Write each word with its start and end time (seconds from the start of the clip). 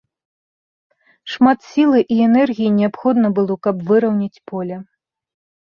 Шмат 1.33 1.59
сілы 1.71 1.99
і 2.17 2.17
энергіі 2.29 2.73
неабходна 2.79 3.27
было, 3.43 3.61
каб 3.71 3.87
выраўняць 3.93 4.43
поле. 4.51 4.83